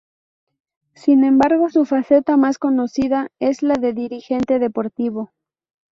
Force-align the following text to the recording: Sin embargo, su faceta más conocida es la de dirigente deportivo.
Sin 0.95 1.23
embargo, 1.23 1.69
su 1.69 1.85
faceta 1.85 2.35
más 2.35 2.57
conocida 2.57 3.29
es 3.37 3.61
la 3.61 3.75
de 3.75 3.93
dirigente 3.93 4.57
deportivo. 4.57 5.29